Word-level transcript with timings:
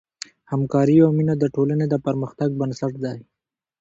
همکاري 0.51 0.95
او 1.05 1.09
مینه 1.17 1.35
د 1.39 1.45
ټولنې 1.55 1.85
د 1.89 1.95
پرمختګ 2.05 2.49
بنسټ 2.59 2.93
دی. 3.03 3.19